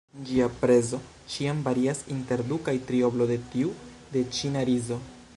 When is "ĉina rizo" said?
4.39-4.99